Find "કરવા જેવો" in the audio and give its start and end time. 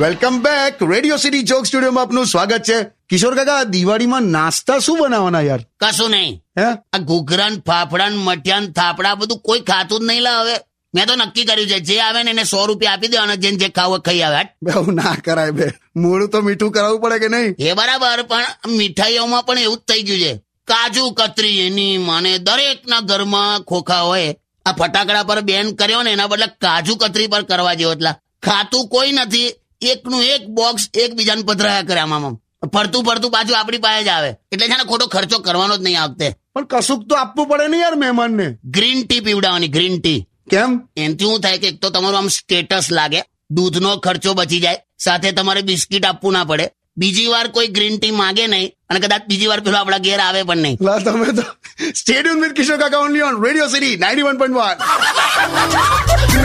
27.42-27.92